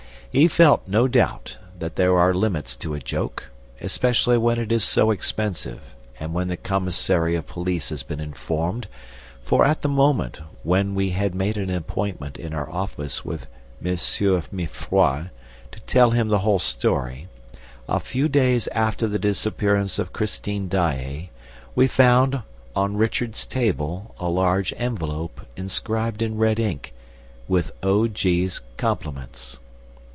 [0.33, 3.51] He felt, no doubt, that there are limits to a joke,
[3.81, 5.81] especially when it is so expensive
[6.21, 8.87] and when the commissary of police has been informed,
[9.43, 13.47] for, at the moment when we had made an appointment in our office with
[13.83, 13.91] M.
[14.53, 15.31] Mifroid
[15.69, 17.27] to tell him the whole story,
[17.89, 21.29] a few days after the disappearance of Christine Daae,
[21.75, 22.41] we found,
[22.73, 26.93] on Richard's table, a large envelope, inscribed, in red ink,
[27.49, 28.07] "WITH O.
[28.07, 29.57] G.'S COMPLIMENTS."